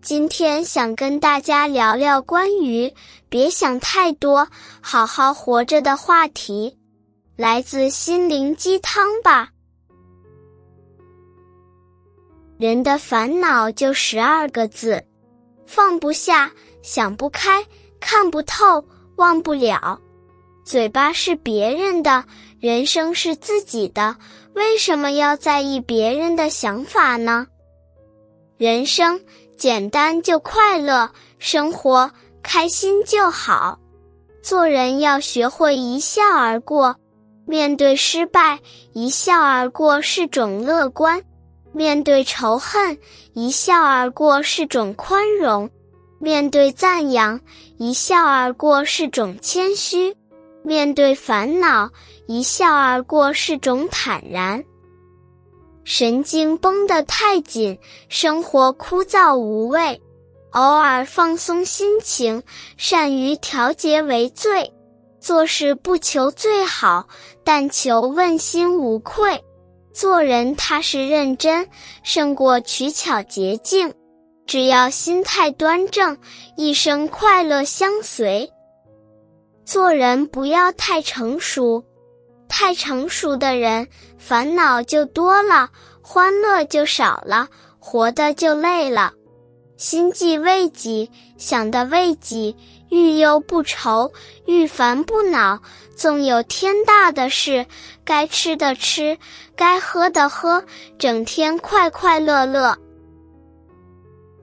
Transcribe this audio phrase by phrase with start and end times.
[0.00, 2.92] 今天想跟大家聊聊关于
[3.28, 4.48] “别想太多，
[4.80, 6.74] 好好活着”的话题，
[7.36, 9.50] 来自心灵鸡汤吧。
[12.58, 15.04] 人的烦恼就十二个字：
[15.66, 17.64] 放不下、想不开、
[18.00, 18.82] 看不透、
[19.16, 20.00] 忘不了。
[20.64, 22.24] 嘴巴是别人的，
[22.60, 24.16] 人生是自己的，
[24.54, 27.46] 为什么要在意别人的想法呢？
[28.56, 29.20] 人生。
[29.58, 32.08] 简单就快乐，生活
[32.44, 33.76] 开心就好。
[34.40, 36.94] 做人要学会一笑而过，
[37.44, 38.60] 面对失败，
[38.92, 41.20] 一笑而过是种乐观；
[41.72, 42.96] 面对仇恨，
[43.32, 45.68] 一笑而过是种宽容；
[46.20, 47.40] 面对赞扬，
[47.78, 50.14] 一笑而过是种谦虚；
[50.62, 51.90] 面对烦恼，
[52.28, 54.64] 一笑而过是种坦然。
[55.90, 57.78] 神经绷得太紧，
[58.10, 59.98] 生活枯燥无味。
[60.50, 62.42] 偶尔放松心情，
[62.76, 64.70] 善于调节为最。
[65.18, 67.08] 做事不求最好，
[67.42, 69.42] 但求问心无愧。
[69.90, 71.66] 做人踏实认真，
[72.02, 73.94] 胜过取巧捷径。
[74.46, 76.18] 只要心态端正，
[76.54, 78.52] 一生快乐相随。
[79.64, 81.82] 做人不要太成熟。
[82.48, 83.86] 太成熟的人，
[84.18, 85.68] 烦恼就多了，
[86.02, 89.12] 欢乐就少了，活的就累了。
[89.76, 92.56] 心既未己，想的未己，
[92.88, 94.12] 欲忧不愁，
[94.46, 95.60] 欲烦不恼。
[95.94, 97.66] 纵有天大的事，
[98.04, 99.18] 该吃的吃，
[99.54, 100.64] 该喝的喝，
[100.98, 102.76] 整天快快乐乐。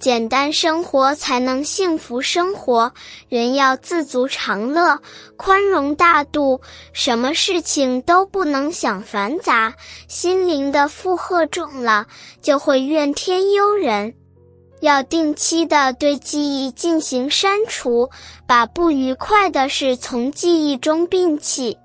[0.00, 2.90] 简单生活才能幸福生活，
[3.28, 4.98] 人要自足常乐，
[5.36, 6.58] 宽容大度，
[6.94, 9.74] 什么事情都不能想繁杂，
[10.08, 12.06] 心灵的负荷重了，
[12.40, 14.14] 就会怨天尤人。
[14.80, 18.08] 要定期的对记忆进行删除，
[18.46, 21.76] 把不愉快的事从记忆中摒弃。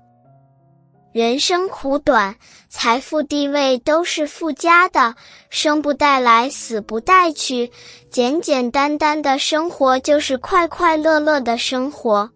[1.16, 2.36] 人生苦短，
[2.68, 5.14] 财富地位都是附加的，
[5.48, 7.72] 生不带来，死不带去。
[8.10, 12.30] 简简单单的生活就是快快乐乐的生活。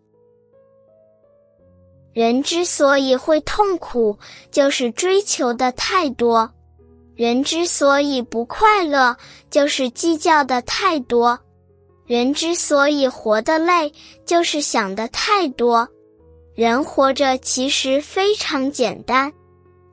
[2.15, 4.19] 人之所以会痛苦，
[4.51, 6.49] 就是追求的太多；
[7.15, 9.15] 人之所以不快乐，
[9.51, 11.37] 就是计较的太多；
[12.07, 13.93] 人之所以活得累，
[14.25, 15.87] 就是想的太多。
[16.61, 19.33] 人活着其实非常简单，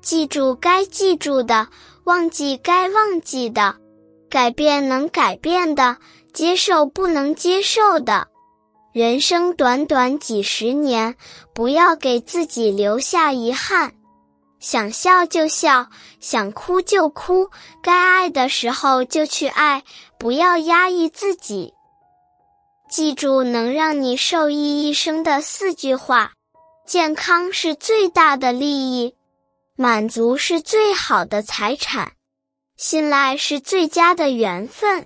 [0.02, 1.66] 记住该记住的，
[2.04, 3.74] 忘记该忘记的，
[4.30, 5.96] 改变能改变的，
[6.34, 8.28] 接受不能接受的。
[8.92, 11.16] 人生短短几十年，
[11.56, 13.94] 不要给自己留下遗憾。
[14.60, 15.88] 想笑就笑，
[16.20, 17.50] 想哭就哭，
[17.82, 19.82] 该爱的时候就去爱，
[20.20, 21.74] 不要压抑自己。
[22.90, 26.34] 记住能让你受益一生的四句话。
[26.88, 29.14] 健康是最大的利益，
[29.76, 32.14] 满足是最好的财产，
[32.78, 35.06] 信赖是最佳的缘分，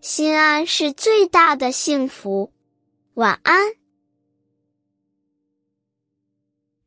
[0.00, 2.52] 心安是最大的幸福。
[3.14, 3.77] 晚安。